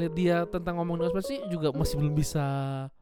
[0.00, 2.44] ngeliat dia tentang ngomong konspirasi juga masih belum bisa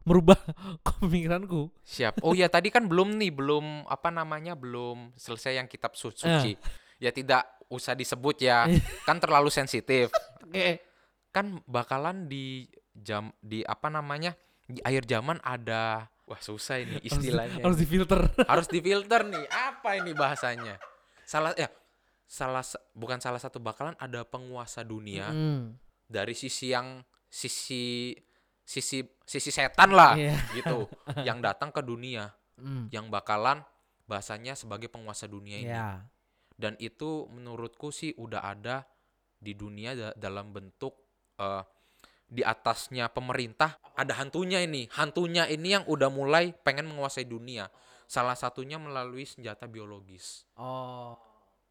[0.03, 0.35] merubah
[0.99, 1.71] pemikiranku.
[1.81, 2.19] Siap.
[2.21, 6.59] Oh ya tadi kan belum nih, belum apa namanya, belum selesai yang kitab su- suci.
[6.99, 8.67] Ya tidak usah disebut ya,
[9.07, 10.11] kan terlalu sensitif.
[10.43, 10.82] Oke.
[11.31, 14.35] Kan bakalan di jam di apa namanya
[14.65, 17.63] di akhir zaman ada wah susah ini istilahnya.
[17.63, 18.21] Harus difilter.
[18.50, 19.46] harus difilter nih.
[19.46, 20.83] Apa ini bahasanya?
[21.22, 21.71] Salah ya
[22.25, 25.80] salah sa- bukan salah satu bakalan ada penguasa dunia Hmm.
[26.08, 26.98] Dari sisi yang
[27.29, 28.16] sisi
[28.61, 30.35] sisi sisi setan lah Iya.
[30.57, 30.89] gitu
[31.22, 32.91] yang datang ke dunia Hmm.
[32.91, 33.62] yang bakalan
[34.05, 36.02] bahasanya sebagai penguasa dunia ini Ya.
[36.58, 38.83] dan itu menurutku sih udah ada
[39.39, 40.98] di dunia da- dalam bentuk
[41.39, 41.62] eh,
[42.27, 47.70] di atasnya pemerintah ada hantunya ini hantunya ini yang udah mulai pengen menguasai dunia
[48.05, 51.14] salah satunya melalui senjata biologis Oh.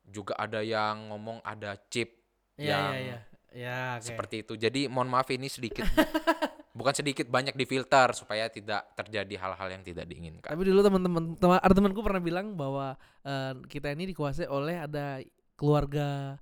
[0.02, 2.16] juga ada yang ngomong ada chip
[2.56, 3.20] Iya yang iya iya.
[3.56, 4.06] Ya, oke.
[4.08, 4.54] seperti itu.
[4.60, 5.88] Jadi mohon maaf ini sedikit
[6.78, 10.52] bukan sedikit banyak difilter supaya tidak terjadi hal-hal yang tidak diinginkan.
[10.54, 12.94] Tapi dulu teman-teman teman temanku pernah bilang bahwa
[13.26, 15.24] eh, kita ini dikuasai oleh ada
[15.58, 16.38] keluarga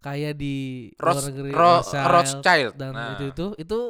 [0.00, 2.08] kaya di luar Ros, negeri Ro- Rothschild.
[2.08, 2.72] Rothschild.
[2.76, 3.80] Dan Nah, itu itu itu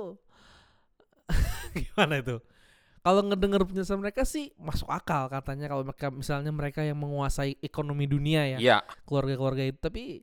[1.87, 2.39] gimana itu?
[3.01, 8.05] Kalau ngedenger penjelasan mereka sih masuk akal katanya kalau mereka misalnya mereka yang menguasai ekonomi
[8.05, 8.79] dunia ya iya.
[9.09, 9.79] keluarga-keluarga itu.
[9.81, 10.21] Tapi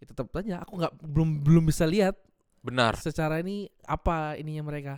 [0.00, 2.16] ya tetap aja aku nggak belum belum bisa lihat
[2.60, 4.96] benar secara ini apa ininya mereka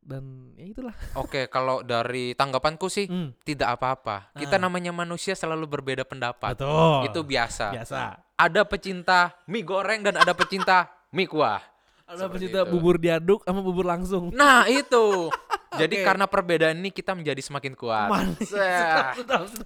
[0.00, 0.22] dan
[0.54, 4.30] ya itulah Oke, kalau dari tanggapanku sih Hmm, tidak apa-apa.
[4.32, 4.62] Kita Ah.
[4.62, 6.54] namanya manusia selalu berbeda pendapat.
[6.54, 7.74] betul Itu biasa.
[7.74, 11.58] biasa Ada pecinta mie goreng dan ada pecinta mie kuah.
[12.04, 12.70] ada Seperti pecinta itu.
[12.70, 15.26] bubur diaduk sama bubur langsung Nah, itu.
[15.76, 16.06] Jadi Oke.
[16.06, 18.08] karena perbedaan ini kita menjadi semakin kuat.
[18.38, 19.04] Siap,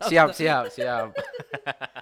[0.01, 0.29] sedap.
[0.33, 1.07] siap, siap.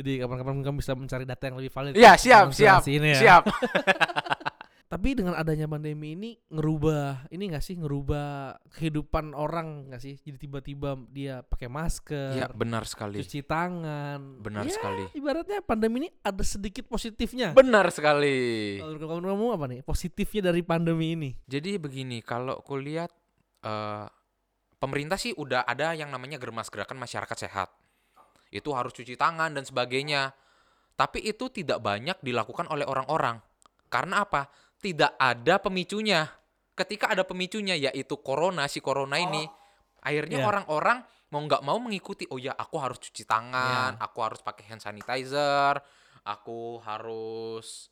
[0.00, 2.80] jadi kapan-kapan kamu bisa mencari data yang lebih valid Iya, ya, siap, siap.
[2.86, 3.20] ini ya.
[3.20, 3.42] Siap.
[4.90, 10.34] tapi dengan adanya pandemi ini ngerubah ini nggak sih ngerubah kehidupan orang nggak sih jadi
[10.36, 13.22] tiba-tiba dia pakai masker Iya, benar sekali.
[13.22, 15.06] cuci tangan Benar Ya, sekali.
[15.14, 18.82] ibaratnya pandemi ini ada sedikit positifnya Benar sekali.
[18.82, 23.14] kalau kamu apa nih positifnya dari pandemi ini Jadi begini, kalau kulihat
[23.62, 24.06] eh
[24.74, 27.68] pemerintah sih udah ada yang namanya germas gerakan masyarakat sehat.
[28.50, 30.34] Itu harus cuci tangan dan sebagainya.
[30.98, 33.40] Tapi itu tidak banyak dilakukan oleh orang-orang.
[33.88, 34.50] Karena apa?
[34.82, 36.28] Tidak ada pemicunya.
[36.76, 39.46] Ketika ada pemicunya yaitu corona, si corona ini,
[40.04, 40.46] akhirnya Iya.
[40.48, 40.98] orang-orang
[41.30, 42.26] mau nggak mau mengikuti.
[42.28, 45.78] Oh ya, aku harus cuci tangan, aku harus pakai hand sanitizer,
[46.26, 47.88] aku harus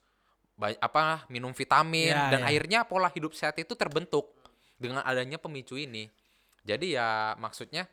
[0.58, 2.48] apa minum vitamin Iya, dan iya.
[2.50, 4.34] akhirnya pola hidup sehat itu terbentuk
[4.74, 6.10] dengan adanya pemicu ini.
[6.66, 7.86] Jadi ya maksudnya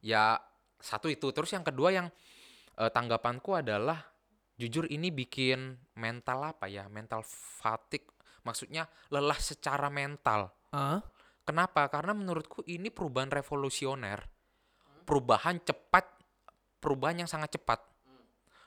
[0.00, 0.40] ya
[0.82, 1.30] satu itu.
[1.30, 2.06] Terus yang kedua yang
[2.76, 4.02] eh, tanggapanku adalah
[4.58, 6.90] jujur ini bikin mental apa ya?
[6.90, 8.10] Mental fatigue.
[8.42, 10.50] Maksudnya lelah secara mental.
[10.74, 11.00] Ah
[11.46, 11.90] kenapa?
[11.90, 14.24] Karena menurutku ini perubahan revolusioner.
[15.02, 16.06] Perubahan cepat
[16.78, 17.82] perubahan yang sangat cepat.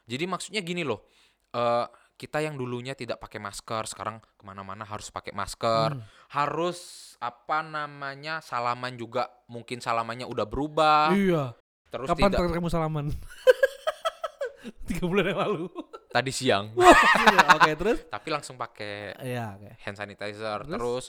[0.05, 1.07] Jadi maksudnya gini loh
[1.55, 5.95] eh, kita yang dulunya tidak pakai masker sekarang ke mana-mana harus pakai masker.
[5.95, 6.03] Hmm.
[6.25, 11.15] harus apa namanya salaman juga mungkin salamannya udah berubah.
[11.15, 11.55] Iya
[11.87, 12.37] terus kapan tidak.
[12.39, 13.05] terakhir kamu salaman?
[14.89, 15.65] Tiga bulan yang lalu.
[16.09, 16.73] Tadi siang.
[17.25, 17.99] Iya, oke terus?
[18.07, 19.69] Tapi langsung pakai iya oke.
[19.81, 20.59] hand sanitizer.
[20.65, 20.73] Terus?
[20.73, 21.05] terus?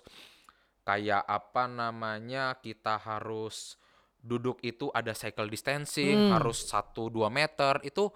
[0.86, 3.74] kayak apa namanya kita harus
[4.16, 6.32] duduk itu ada cycle distancing Hmm.
[6.38, 7.82] harus 1 2 meter.
[7.82, 8.14] Itu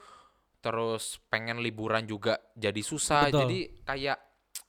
[0.60, 3.26] terus pengen liburan juga jadi susah.
[3.26, 3.40] Betul.
[3.42, 4.18] jadi kayak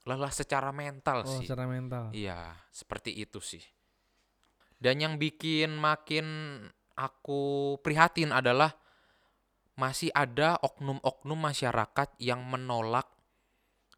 [0.01, 1.45] lelah secara mental oh sih.
[1.45, 2.09] secara mental.
[2.11, 3.61] Iya, seperti itu sih.
[4.81, 6.25] Dan yang bikin makin
[6.95, 8.75] aku prihatin adalah
[9.79, 13.07] masih ada oknum-oknum masyarakat yang menolak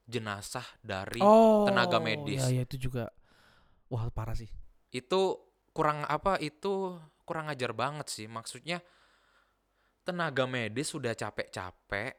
[0.03, 2.43] jenazah dari oh tenaga medis.
[2.47, 3.09] iya, iya, itu juga
[3.91, 4.51] wah parah sih
[4.93, 6.37] Itu kurang apa?
[6.37, 8.29] Itu kurang ajar banget sih.
[8.29, 8.77] Maksudnya
[10.05, 12.13] tenaga medis sudah capek-capek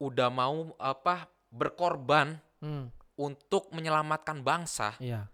[0.00, 2.88] udah mau apa berkorban hmm,
[3.20, 5.28] untuk menyelamatkan bangsa iya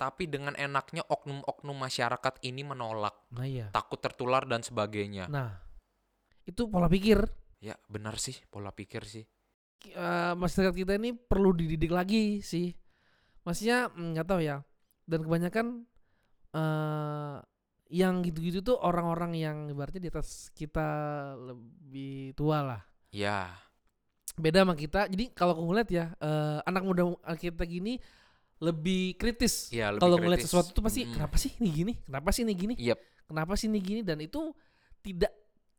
[0.00, 3.68] tapi dengan enaknya oknum-oknum masyarakat ini menolak, nah iya.
[3.68, 5.28] Takut tertular dan sebagainya.
[5.28, 5.60] nah
[6.48, 7.20] itu pola pikir.
[7.60, 9.28] Ya, benar sih pola pikir sih.
[9.84, 12.72] eh, masyarakat kita ini perlu dididik lagi sih.
[13.44, 14.64] Maksudnya mm, nggak tahu ya.
[15.04, 15.66] Dan kebanyakan
[16.56, 17.36] eh
[17.90, 20.88] yang gitu-gitu tuh orang-orang yang ibaratnya di atas kita
[21.36, 22.82] lebih tua lah.
[23.12, 23.52] Ya,
[24.40, 25.10] beda sama kita.
[25.12, 27.02] Jadi kalau aku ngeliat ya eh, anak muda
[27.36, 28.00] kita gini
[28.60, 31.16] lebih kritis ya lebih kalau ngeliat sesuatu tuh pasti Mm-mm.
[31.16, 32.98] kenapa sih ini gini kenapa sih ini gini Yep.
[33.26, 34.52] kenapa sih ini gini dan itu
[35.00, 35.32] tidak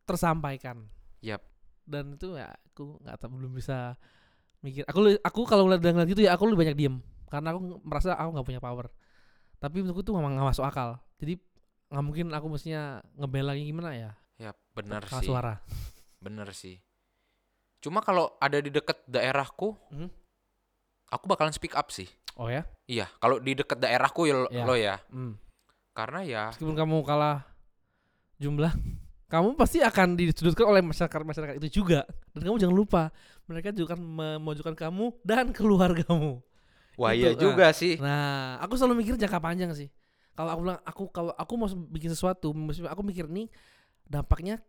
[0.03, 0.89] tersampaikan
[1.21, 1.45] Yap.
[1.85, 3.93] dan itu ya aku nggak tahu belum bisa
[4.61, 6.95] mikir aku aku kalau ngeliat ngeliat gitu ya aku lebih banyak diem
[7.29, 8.89] karena aku merasa aku nggak punya power
[9.61, 11.37] tapi menurutku tuh memang nggak masuk akal jadi
[11.93, 14.11] nggak mungkin aku mestinya ngebela lagi gimana ya
[14.41, 15.29] Ya kalah sih.
[15.29, 15.53] suara
[16.17, 16.81] Bener sih.
[17.77, 20.09] Cuma kalau ada di deket daerahku, Mhm.
[21.11, 22.07] Aku bakalan speak up sih.
[22.39, 24.63] oh ya Iya, kalau di deket daerahku ya lo, Iya.
[24.67, 24.95] lo ya.
[25.11, 25.35] Hmm.
[25.91, 27.43] Karena ya meskipun kamu kalah
[28.39, 28.71] jumlah
[29.31, 32.03] kamu pasti akan disudutkan oleh masyarakat masyarakat itu juga
[32.35, 33.03] dan kamu jangan lupa
[33.47, 36.43] mereka juga akan memojokkan kamu dan keluargamu
[36.99, 37.39] wah Itu, iya ah.
[37.39, 37.95] juga sih.
[37.99, 39.87] Nah, aku selalu mikir jangka panjang sih.
[40.31, 42.51] Kalau aku bilang aku kalau aku mau bikin sesuatu,
[42.87, 43.51] aku mikir nih
[44.07, 44.59] dampaknya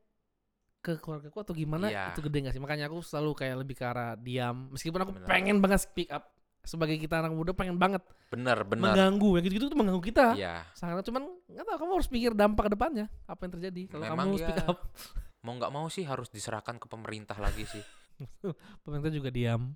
[0.82, 2.10] ke keluargaku atau gimana Iya.
[2.10, 2.60] itu gede gak sih?
[2.60, 4.66] Makanya aku selalu kayak lebih ke arah diam.
[4.68, 5.28] Meskipun aku Bener.
[5.30, 6.26] pengen banget speak up
[6.60, 8.86] sebagai kita anak muda pengen banget Bener, bener.
[8.86, 10.26] mengganggu yang gitu-gitu tuh mengganggu kita.
[10.34, 10.66] Iya.
[10.72, 14.34] Sangat cuman nggak tahu kamu harus pikir dampak ke depannya apa yang terjadi kalau kamu
[14.36, 14.66] speak ya.
[14.68, 14.78] up.
[15.42, 17.82] Mau nggak mau sih harus diserahkan ke pemerintah lagi sih.
[18.82, 19.74] Pemerintah juga diam.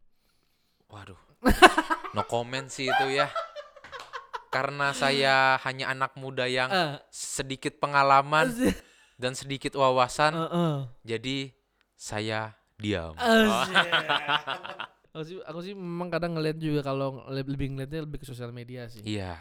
[0.87, 1.19] Waduh.
[2.12, 3.26] No comment sih itu ya.
[4.49, 8.47] Karena saya hanya anak muda yang Eh, sedikit pengalaman.
[9.16, 10.76] dan sedikit wawasan, Eh, eh.
[11.02, 11.36] jadi
[11.92, 13.16] saya diam.
[13.16, 13.76] Asik.
[15.08, 18.50] aku sih aku sih memang kadang ngeliat juga kalau le- lebih ngeliatnya lebih ke sosial
[18.50, 19.00] media sih.
[19.02, 19.40] Iya,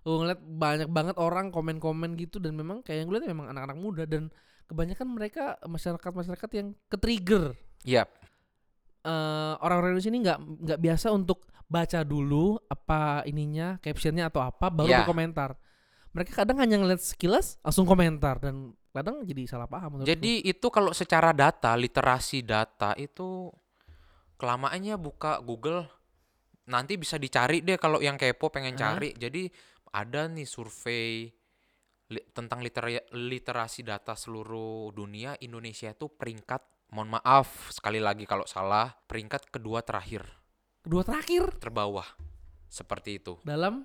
[0.00, 3.78] Gue ngeliat banyak banget orang komen-komen gitu dan memang kayak yang gue liat memang anak-anak
[3.78, 4.28] muda dan
[4.64, 7.52] kebanyakan mereka masyarakat-masyarakat yang ke-trigger.
[7.82, 8.04] iya,
[9.00, 14.68] Eh, orang-orang di sini nggak nggak biasa untuk baca dulu apa ininya captionnya atau apa
[14.68, 14.98] baru Ya.
[15.04, 15.60] berkomentar.
[16.14, 19.98] Mereka kadang hanya ngeliat sekilas langsung komentar dan kadang jadi salah paham.
[19.98, 20.10] menurutku.
[20.14, 23.50] Jadi itu kalau secara data, literasi data itu
[24.38, 25.84] kelamaannya buka Google
[26.64, 29.10] nanti bisa dicari deh kalau yang kepo pengen cari.
[29.12, 29.50] Jadi
[29.90, 31.26] ada nih survei
[32.08, 36.62] li- tentang litera- literasi data seluruh dunia Indonesia itu peringkat
[36.92, 40.22] mohon maaf sekali lagi kalau salah peringkat kedua terakhir
[40.84, 42.06] kedua terakhir terbawah
[42.70, 43.82] seperti itu dalam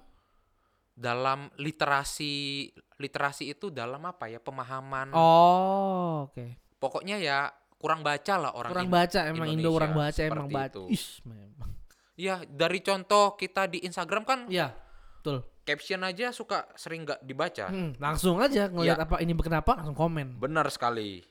[1.00, 2.68] dalam literasi
[3.00, 7.48] literasi itu dalam apa ya pemahaman oh oke pokoknya ya
[7.80, 8.98] kurang baca lah orang kurang Indo.
[9.00, 10.84] baca emang Indo Indonesia, orang baca emang baca itu.
[10.92, 11.72] Ish, memang
[12.20, 14.76] Ya dari contoh kita di Instagram kan Iya,
[15.16, 15.40] betul.
[15.64, 17.72] caption aja suka sering nggak dibaca.
[17.72, 19.08] Hmm, langsung aja ngelihat Ya.
[19.08, 20.36] apa ini kenapa langsung komen.
[20.36, 21.24] Benar sekali.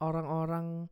[0.00, 0.88] Orang-orang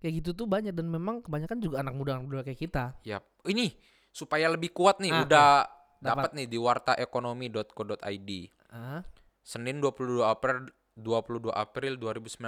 [0.00, 2.84] kayak gitu tuh banyak dan memang kebanyakan juga anak muda anak muda kayak kita.
[3.04, 3.20] Yap.
[3.44, 3.68] Ini
[4.08, 5.79] supaya lebih kuat nih Ah, udah Dapat.
[6.02, 8.30] Dapat nih di wartaekonomi.co.id.
[8.68, 9.00] Ah,
[9.40, 12.40] Senin 22 April 22 April 2019,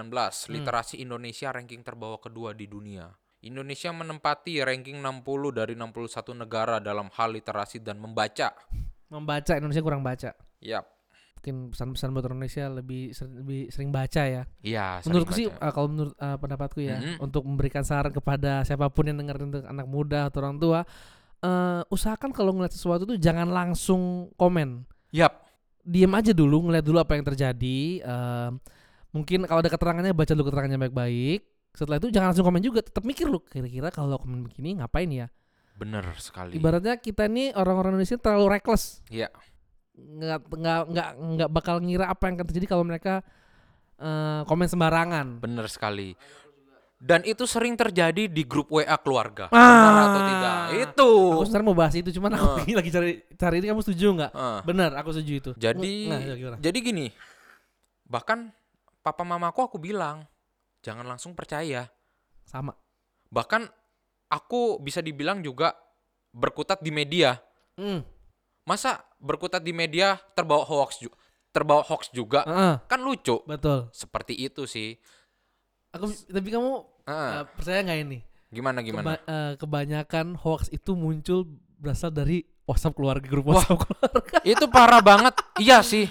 [0.45, 0.53] Hmm.
[0.53, 3.09] literasi Indonesia ranking terbawa kedua di dunia.
[3.43, 8.53] Indonesia menempati ranking 60 dari 61 negara dalam hal literasi dan membaca.
[9.09, 10.33] membaca Indonesia kurang baca.
[10.59, 10.89] Yap.
[11.37, 14.43] Mungkin pesan-pesan buat Indonesia lebih ser- lebih sering baca ya.
[14.63, 17.21] Iya, sering Menurutku sih uh, kalau menurut uh, pendapatku ya Mhm.
[17.21, 20.81] untuk memberikan saran kepada siapa pun yang dengerin untuk anak muda atau orang tua
[21.43, 24.87] eh, usahakan kalau ngeliat sesuatu tuh jangan langsung komen.
[25.11, 25.43] Yap.
[25.83, 27.79] Diam aja dulu, ngeliat dulu apa yang terjadi.
[28.01, 28.51] eh,
[29.13, 31.41] mungkin kalau ada keterangannya baca dulu keterangannya baik-baik.
[31.73, 35.27] Setelah itu jangan langsung komen juga, tetap mikir lu kira-kira kalau komen begini ngapain ya?
[35.77, 36.55] Bener sekali.
[36.57, 39.01] Ibaratnya kita ini orang-orang Indonesia terlalu reckless.
[39.09, 39.33] Iya.
[39.97, 43.25] Nggak nggak nggak nggak bakal ngira apa yang akan terjadi kalau mereka
[43.97, 45.41] eh, komen sembarangan.
[45.41, 46.13] Bener sekali.
[47.03, 49.51] Dan itu sering terjadi di grup WA keluarga.
[49.51, 49.59] Ah.
[49.59, 50.55] Benar atau tidak?
[50.87, 51.11] Itu.
[51.35, 52.79] Aku sekarang mau bahas itu, cuman aku Oh.
[52.79, 54.31] lagi cari cari ini kamu setuju nggak?
[54.31, 54.63] Ah.
[54.63, 55.51] Benar, aku setuju itu.
[55.59, 56.57] Jadi Nah, ya gimana?
[56.63, 57.11] jadi gini.
[58.07, 58.39] Bahkan
[59.03, 60.31] papa mamaku aku bilang,
[60.79, 61.91] jangan langsung percaya.
[62.47, 62.71] Sama.
[63.35, 63.67] Bahkan
[64.31, 65.75] aku bisa dibilang juga
[66.31, 67.35] berkutat di media.
[67.75, 68.07] Hmm.
[68.63, 71.19] Masa berkutat di media terbawa hoax juga?
[71.51, 72.47] Terbawa hoax juga?
[72.47, 73.43] Heeh, Kan lucu.
[73.43, 73.91] betul.
[73.91, 74.97] Seperti itu sih.
[75.93, 76.73] Aku tapi kamu
[77.03, 78.19] Ah, eh, percaya nggak ini?
[78.49, 79.17] gimana gimana?
[79.17, 81.45] Keba- eh, kebanyakan hoax itu muncul
[81.77, 84.39] berasal dari WhatsApp keluarga, grup WhatsApp keluarga.
[84.47, 85.35] itu parah banget.
[85.57, 86.07] Iya sih.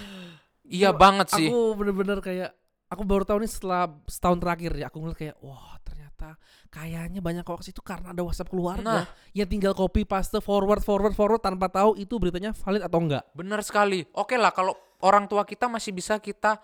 [0.62, 1.46] Iya Aku- banget sih.
[1.46, 2.50] Aku bener-bener kayak
[2.86, 6.36] aku baru tahu nih setelah setahun terakhir ya aku ngeliat kayak wah ternyata
[6.68, 9.06] kayaknya banyak hoax itu karena ada WhatsApp keluarga Nah.
[9.32, 13.24] yang tinggal copy paste forward forward forward tanpa tahu itu beritanya valid atau enggak.
[13.32, 14.04] Bener sekali.
[14.12, 16.60] Oke lah kalau orang tua kita masih bisa kita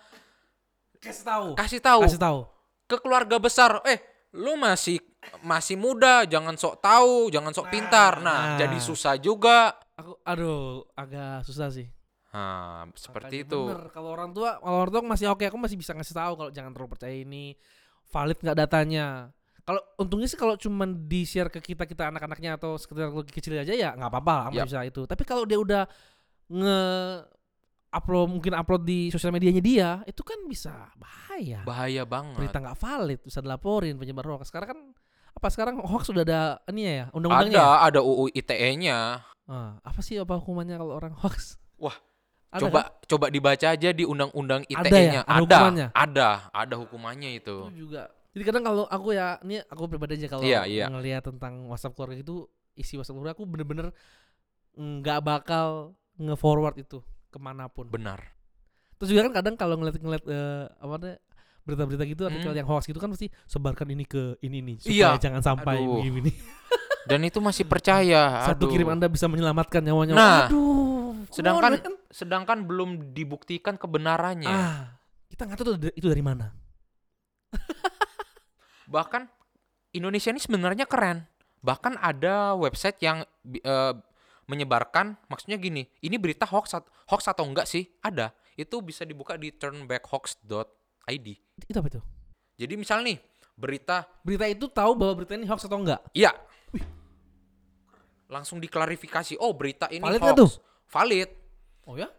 [0.95, 1.47] Kasih tahu.
[1.55, 2.39] kasih tahu Kasih tahu.
[2.89, 3.85] Ke keluarga besar.
[3.85, 4.01] Eh,
[4.33, 4.97] lu masih
[5.45, 8.17] masih muda, jangan sok tahu, jangan sok pintar.
[8.25, 8.57] nah.
[8.57, 9.77] Nah, jadi susah juga.
[9.93, 11.85] Aku aduh agak susah sih.
[12.29, 13.61] Nah, seperti Makanya itu.
[13.69, 16.51] bener, kalau orang tua, kalau orang tua masih oke, aku masih bisa ngasih tahu kalau
[16.53, 17.57] jangan terlalu percaya ini
[18.09, 19.33] valid nggak datanya.
[19.65, 23.73] Kalau untungnya sih kalau cuman di share ke kita kita anak-anaknya atau sekedar kecil aja
[23.73, 24.65] ya nggak apa-apa, aku Yap.
[24.65, 25.01] bisa itu.
[25.05, 25.83] Tapi kalau dia udah
[26.49, 26.81] nge
[27.89, 31.65] upload mungkin upload di sosial medianya dia, itu kan bisa bahaya.
[31.65, 32.37] Bahaya banget.
[32.37, 34.49] Berita nggak valid bisa dilaporin penyebar hoax.
[34.53, 34.79] Sekarang kan
[35.29, 37.57] apa sekarang hoax sudah ada ini ya undang-undangnya?
[37.57, 37.85] Ada, ya?
[37.89, 38.97] ada UU ITE-nya.
[39.49, 41.57] Ah, apa sih apa hukumannya kalau orang hoax?
[41.81, 41.97] Wah,
[42.53, 43.09] Ada coba kan?
[43.09, 45.21] coba dibaca aja di undang-undang Ada ITE-nya.
[45.21, 45.21] ya?
[45.25, 45.87] Ada hukumannya?
[45.93, 47.87] ada, ada hukumannya itu itu.
[47.87, 48.09] juga.
[48.29, 50.85] Jadi kadang kalau aku ya, ini aku pribadi aja kalau Iya, iya.
[50.85, 52.45] ngelihat tentang WhatsApp keluarga itu
[52.77, 53.87] isi WhatsApp keluarga aku bener-bener
[54.77, 57.85] nggak bakal nge-forward itu ke mana pun.
[57.87, 58.19] Benar.
[58.97, 61.17] Terus juga kan kadang kalau ngeliat-ngeliat eh, apa namanya
[61.63, 62.59] berita-berita gitu artikel Hmm.
[62.59, 65.13] yang hoax gitu kan pasti sebarkan ini ke ini nih Iya.
[65.13, 66.01] supaya jangan sampai Aduh.
[66.01, 66.31] begini.
[67.09, 68.43] Dan itu masih percaya.
[68.43, 68.73] Satu aduh.
[68.73, 70.13] kirim Anda bisa menyelamatkan nyawanya.
[70.13, 71.15] Nah, Aduh.
[71.29, 71.95] sedangkan- on.
[72.09, 74.49] Sedangkan belum dibuktikan kebenarannya.
[74.49, 74.97] ah,
[75.29, 76.53] kita nggak tahu itu dari mana.
[78.89, 79.29] Bahkan
[79.91, 81.25] Indonesia ini sebenarnya keren.
[81.61, 83.93] Bahkan ada website yang eh,
[84.49, 86.73] menyebarkan maksudnya gini, ini berita hoax
[87.05, 87.85] hoax atau enggak sih?
[88.01, 88.33] Ada.
[88.57, 91.27] Itu bisa dibuka di turnbackhoax.id.
[91.69, 92.01] Itu apa itu?
[92.57, 93.21] Jadi misal nih,
[93.53, 96.01] berita Berita itu tahu bahwa berita ini hoax atau enggak?
[96.11, 96.33] iya.
[98.29, 99.41] Langsung diklarifikasi.
[99.41, 100.37] Oh, berita ini Valid hoax.
[100.37, 100.51] tuh?
[100.89, 101.29] Valid.
[101.85, 102.09] Oh ya?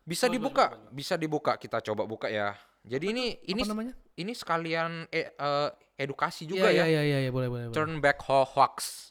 [0.00, 0.64] Bisa Boleh, dibuka.
[0.68, 0.92] boleh, boleh.
[0.96, 1.52] Bisa dibuka.
[1.60, 2.56] Kita coba buka ya.
[2.80, 3.92] Jadi ini ini apa namanya?
[4.16, 5.68] ini sekalian eh, eh,
[6.00, 6.88] edukasi Iya, juga ya.
[6.88, 7.64] Iya iya iya boleh boleh.
[7.68, 7.76] boleh.
[7.76, 9.09] Turnbackhoax.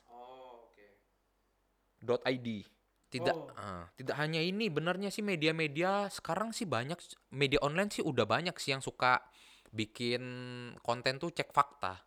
[2.00, 2.48] .id.
[3.10, 3.50] Tidak Oh.
[3.58, 6.94] ah, tidak hanya ini, benarnya sih media-media sekarang sih banyak
[7.32, 9.18] media online sih udah banyak sih yang suka
[9.70, 10.22] bikin
[10.80, 11.98] konten tuh cek fakta.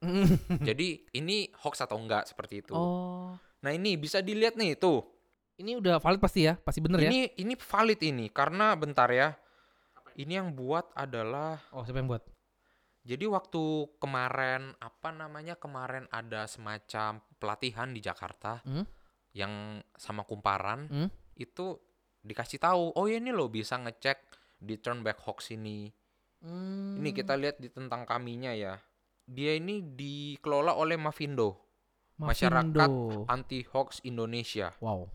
[0.68, 2.72] Jadi ini hoax atau enggak seperti itu.
[2.72, 3.36] oh.
[3.60, 5.04] Nah, ini bisa dilihat nih tuh.
[5.60, 6.56] Ini udah valid pasti ya?
[6.56, 7.12] Pasti bener ya?
[7.12, 9.36] Ini ini valid ini karena bentar ya.
[10.16, 12.24] Ini yang buat adalah Oh, siapa yang buat?
[13.00, 13.60] jadi waktu
[13.96, 18.84] kemarin apa namanya kemarin ada semacam pelatihan di Jakarta Hmm?
[19.32, 21.08] Yang sama kumparan Hmm?
[21.34, 21.78] itu
[22.20, 24.18] dikasih tahu oh ya ini lo bisa ngecek
[24.60, 25.88] di Turnback Hoax ini.
[26.40, 27.16] Ini Hmm.
[27.16, 28.76] kita lihat di tentang kaminya ya.
[29.24, 31.56] Dia ini dikelola oleh Mavindo,
[32.18, 33.24] Masyarakat Mavindo.
[33.24, 34.74] Anti Hoax Indonesia.
[34.82, 35.08] Wow.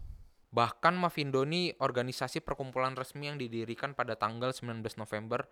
[0.50, 5.44] Bahkan Mavindo ini organisasi perkumpulan resmi yang didirikan pada tanggal 19 November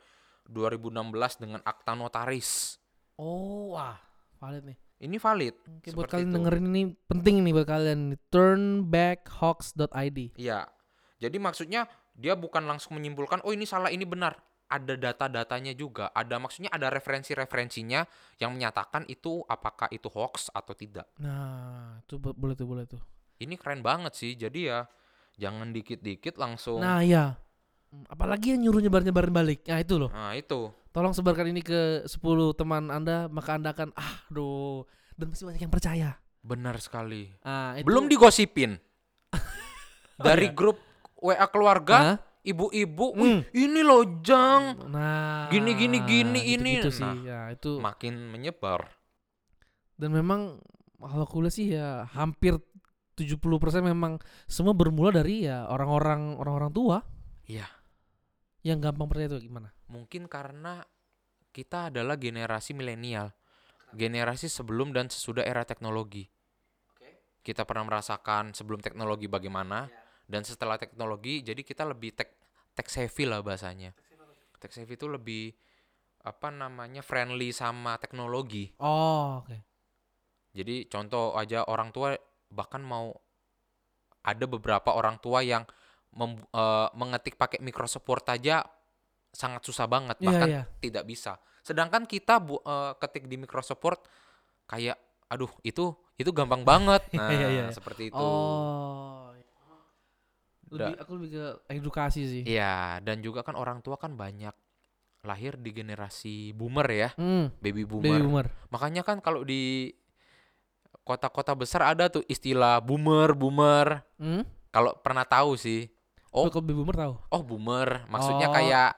[0.48, 2.80] 2016 dengan akta notaris.
[3.20, 4.00] Oh, wah.
[4.40, 4.78] Valid nih.
[5.04, 5.56] Ini valid.
[5.68, 6.36] Oke, buat kalian itu.
[6.40, 8.16] dengerin ini penting nih buat kalian.
[8.32, 10.20] Turnbackhoax.id.
[10.40, 10.64] Iya.
[11.20, 14.40] Jadi maksudnya dia bukan langsung menyimpulkan oh ini salah ini benar.
[14.72, 16.10] Ada data-datanya juga.
[16.10, 18.08] Ada maksudnya ada referensi-referensinya
[18.40, 21.06] yang menyatakan itu apakah itu hoax atau tidak.
[21.20, 23.02] Nah, itu bo- boleh tuh, boleh tuh.
[23.38, 24.34] Ini keren banget sih.
[24.34, 24.88] Jadi ya
[25.36, 26.82] jangan dikit-dikit langsung.
[26.82, 27.38] Nah, iya.
[27.92, 29.60] Hmm, Apalagi yang nyuruh nyebar-nyebarin balik.
[29.68, 30.10] Nah, itu loh.
[30.10, 30.74] Nah, itu.
[30.94, 32.14] Tolong sebarkan ini ke 10
[32.54, 36.10] teman Anda, maka Anda akan ah, aduh, dan masih banyak yang percaya.
[36.40, 37.34] Benar sekali.
[37.42, 38.78] Ah, itu Belum digosipin.
[40.22, 40.54] Dari iya?
[40.54, 40.78] grup
[41.18, 43.22] WA keluarga, ibu-ibu, Hmm.
[43.22, 46.78] "Wih, ini loh Jang, Nah, Gini, gini, gini, ini.
[46.78, 47.02] gitu sih.
[47.02, 48.86] Nah, Ya, itu makin menyebar.
[49.94, 50.60] dan memang
[51.00, 52.58] kalau aku lihat sih ya hampir
[53.14, 53.40] 70%
[53.82, 56.98] memang semua bermula dari ya orang-orang orang-orang tua
[57.46, 57.70] Iya.
[58.62, 59.70] yang gampang percaya itu gimana?
[59.94, 60.82] Mungkin karena
[61.54, 63.30] kita adalah generasi milenial.
[63.94, 66.26] Generasi sebelum dan sesudah era teknologi.
[67.46, 69.86] Kita pernah merasakan sebelum teknologi bagaimana
[70.26, 72.32] dan setelah teknologi jadi kita lebih tech
[72.74, 73.94] tech savvy lah bahasanya.
[74.58, 75.54] Tech savvy itu lebih
[76.24, 78.72] apa namanya friendly sama teknologi.
[78.80, 79.60] Oh, oke.
[80.56, 82.16] Jadi contoh aja orang tua
[82.50, 83.12] bahkan mau
[84.24, 85.68] ada beberapa orang tua yang
[86.16, 88.64] mem- eh, mengetik pakai Microsoft Word aja
[89.34, 90.64] sangat susah banget Iya, bahkan iya.
[90.78, 91.36] tidak bisa.
[91.60, 94.02] Sedangkan kita bu, eh, ketik di Microsoft Word
[94.64, 97.02] kayak aduh itu itu gampang banget.
[97.18, 97.66] Nah, Iya, iya.
[97.70, 98.16] seperti itu.
[98.16, 99.34] Oh.
[100.70, 102.44] Lebih, aku lebih ke edukasi sih.
[102.44, 104.54] Iya, dan juga kan orang tua kan banyak
[105.22, 108.20] lahir di generasi boomer ya, Hmm, baby baby boomer.
[108.20, 108.48] boomer.
[108.70, 109.94] Makanya kan kalau di
[111.04, 114.02] kota-kota besar ada tuh istilah boomer, boomer.
[114.18, 114.44] Hmm?
[114.68, 115.86] Kalau pernah tahu sih.
[116.34, 117.14] Oh, Oh, kalau baby boomer tahu.
[117.22, 118.54] oh boomer, maksudnya Oh.
[118.54, 118.90] kayak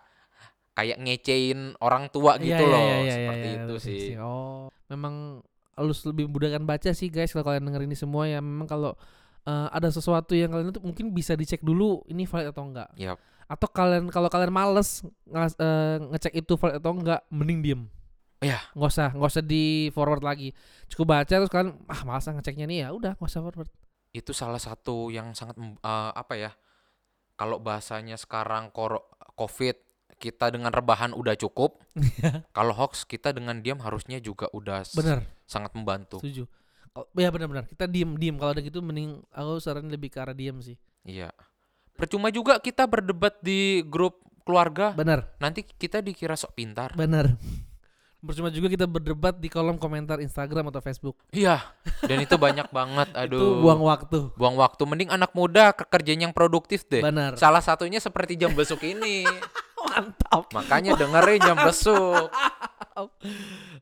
[0.75, 4.01] kayak ngecein orang tua Iya, gitu iya, loh, iya, iya, seperti iya, itu ngerti sih.
[4.19, 5.39] Oh, memang
[5.75, 8.43] harus lebih memudahkan baca sih guys kalau kalian denger ini semua ya.
[8.43, 8.91] Memang kalau
[9.43, 12.91] eh, ada sesuatu yang kalian itu mungkin bisa dicek dulu ini valid atau enggak.
[12.99, 13.15] Yap.
[13.45, 17.81] Atau kalian kalau kalian males ngas- eh, ngecek itu valid atau enggak, mending diem.
[18.43, 18.59] Iya.
[18.75, 20.51] Nggak usah, nggak usah di forward lagi.
[20.91, 23.71] Cukup baca terus kalian ah malas ah ngeceknya nih ya udah nggak usah forward.
[24.11, 25.71] Itu salah satu yang sangat eh,
[26.11, 26.51] apa ya?
[27.35, 29.84] Kalau bahasanya sekarang koro- COVID
[30.17, 31.79] kita dengan rebahan udah cukup.
[32.55, 36.19] Kalau hoax kita dengan diam harusnya juga udah Bener, sangat membantu.
[36.23, 36.47] setuju.
[36.95, 37.67] Oh, ya benar-benar.
[37.67, 40.79] Kita diem diem kalau ada gitu mending aku saranin lebih ke arah diem sih.
[41.03, 41.31] Iya.
[41.95, 45.27] Percuma juga kita berdebat di grup keluarga, Bener.
[45.39, 46.95] nanti kita dikira sok pintar.
[46.95, 47.35] Bener.
[48.25, 51.13] Percuma juga kita berdebat di kolom komentar Instagram atau Facebook.
[51.29, 51.61] Iya,
[52.09, 53.13] dan itu banyak banget.
[53.21, 53.37] Aduh.
[53.37, 54.33] Itu buang waktu.
[54.33, 57.05] buang waktu mending anak muda ke kerjaan yang produktif deh.
[57.05, 57.37] Benar.
[57.37, 59.27] Salah satunya seperti jam besuk ini.
[59.95, 60.43] Mantap.
[60.51, 62.27] Makanya dengerin jam besuk.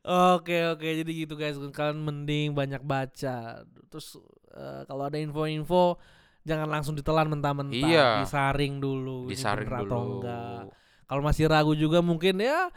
[0.03, 4.17] Oke oke jadi gitu guys kalian mending banyak baca terus
[4.51, 5.95] eh, kalau ada info-info
[6.43, 8.07] jangan langsung ditelan mentah-mentah Iya.
[8.19, 9.79] disaring dulu Disaring dulu.
[9.85, 10.61] atau enggak
[11.05, 12.67] kalau masih ragu juga mungkin ya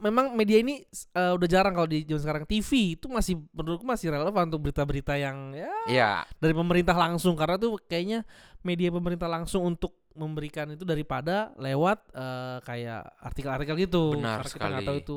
[0.00, 4.10] memang media ini eh, udah jarang kalau di zaman sekarang TV itu masih menurutku masih
[4.10, 6.10] relevan untuk berita-berita yang ya Iya,
[6.40, 8.24] dari pemerintah langsung karena tuh kayaknya
[8.64, 14.66] media pemerintah langsung untuk memberikan itu daripada lewat eh, kayak artikel-artikel gitu Benar Karena kita
[14.80, 14.86] sekali.
[14.86, 15.16] tahu itu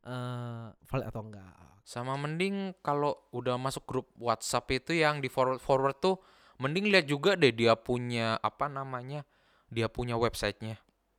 [0.00, 1.52] eh valid atau enggak
[1.84, 6.16] sama mending kalau udah masuk grup WhatsApp itu yang di forward forward tuh
[6.56, 9.24] mending lihat juga deh dia punya apa namanya?
[9.68, 10.78] Dia punya websitenya.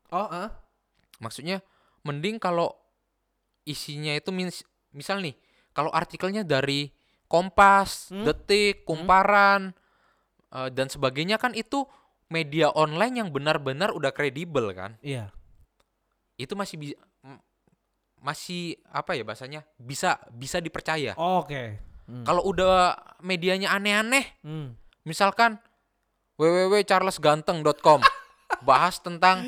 [0.10, 0.50] oh ah
[1.20, 1.60] Maksudnya
[2.02, 2.72] mending kalau
[3.64, 5.36] isinya itu mis- misal nih,
[5.72, 6.90] kalau artikelnya dari
[7.26, 8.28] Kompas, Hmm?
[8.28, 9.72] Detik, Kumparan
[10.52, 11.84] eh, dan sebagainya kan itu
[12.32, 14.96] media online yang benar-benar udah kredibel kan.
[15.04, 15.30] iya
[16.36, 16.96] Itu masih bisa
[18.18, 19.62] masih apa ya bahasanya?
[19.76, 21.14] Bisa bisa dipercaya.
[21.14, 22.26] oke Hmm.
[22.28, 24.76] Kalau udah medianya aneh-aneh, Hmm.
[25.04, 25.62] misalkan
[26.36, 28.02] www.charlesganteng.com
[28.68, 29.46] bahas tentang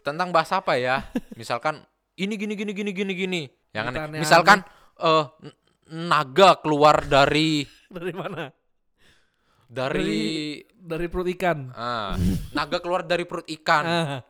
[0.00, 1.02] tentang bahas apa ya?
[1.34, 1.82] Misalkan
[2.14, 3.42] ini gini gini gini gini gini.
[3.72, 4.18] Yang aneh.
[4.20, 4.58] Misalkan
[5.00, 5.56] eh, n-
[6.06, 8.46] naga keluar dari dari mana
[9.68, 12.14] dari dari perut ikan ah,
[12.52, 13.84] naga keluar dari perut ikan.
[13.84, 14.20] Ah.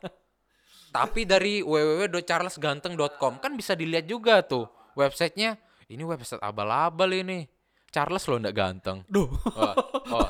[0.95, 5.59] Tapi dari www.charlesganteng.com kan bisa dilihat juga tuh websitenya.
[5.91, 7.51] Ini website abal-abal ini.
[7.91, 9.03] Charles lo ndak ganteng.
[9.07, 9.27] Duh.
[9.55, 9.75] Oh,
[10.11, 10.29] oh.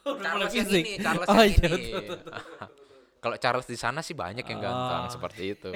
[0.24, 1.90] Charles yang ini, Charles Oh, yang iya, ini.
[3.24, 5.12] Kalau Charles di sana sih banyak yang ganteng Oh.
[5.12, 5.68] seperti itu.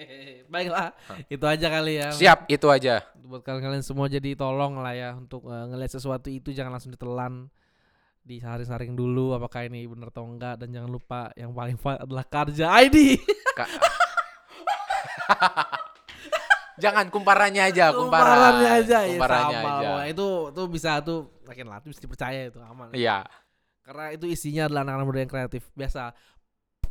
[0.52, 0.90] Baiklah,
[1.30, 2.10] itu aja kali ya.
[2.10, 3.06] Siap, itu aja.
[3.22, 7.46] Buat kalian-kalian semua jadi tolong lah ya untuk eh, ngelihat sesuatu itu jangan langsung ditelan.
[8.28, 12.66] Disaring-saring dulu apakah ini benar atau enggak dan jangan lupa yang paling valid adalah Karja
[12.78, 13.18] ID.
[13.56, 13.68] Ka-
[16.78, 18.22] Jangan kumparannya aja, kumparan.
[18.22, 19.70] Kumparannya aja ya Kumparannya sama.
[19.74, 19.88] aja.
[19.90, 22.94] Wah, itu tuh bisa tuh makin lah bisa dipercaya itu aman.
[22.94, 23.26] Iya.
[23.82, 25.62] Karena itu isinya adalah anak-anak muda yang kreatif.
[25.74, 26.12] Biasa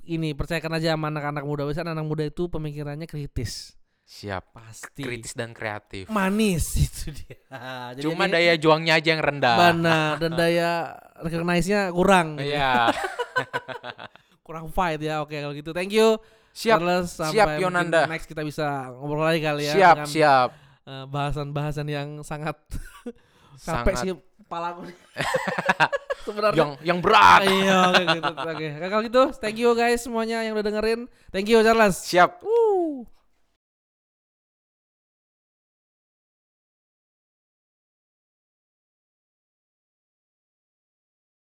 [0.03, 1.63] ini percayakan aja sama anak-anak muda.
[1.63, 3.77] Biasa anak muda itu pemikirannya kritis.
[4.03, 4.51] Siap.
[4.51, 5.03] Pasti.
[5.03, 6.07] Kritis dan kreatif.
[6.07, 7.37] Manis itu dia.
[7.95, 9.55] Jadi Cuma ini daya juangnya aja yang rendah.
[9.61, 10.69] benar dan daya
[11.23, 12.53] recognize-nya kurang gitu.
[12.53, 12.91] Iya.
[14.47, 15.19] Kurang fight ya.
[15.19, 15.75] Oke kalau gitu.
[15.75, 16.15] Thank you.
[16.55, 16.79] Siap.
[16.81, 17.11] Charles.
[17.13, 18.07] siap, Sampai Yonanda.
[18.09, 20.49] Next kita bisa ngobrol lagi kali ya Siap, dengan siap.
[20.87, 22.57] eh, bahasan-bahasan yang sangat
[23.67, 24.09] capek Sangat sih
[24.41, 24.81] kepala aku.
[26.25, 27.43] Sebenarnya yang yang berat.
[27.43, 28.31] Iya, oke gitu.
[28.31, 28.67] Oke.
[28.79, 31.11] Kalau gitu, thank you guys semuanya yang udah dengerin.
[31.29, 31.99] Thank you Charles.
[31.99, 32.41] Siap.
[32.41, 33.03] Woo.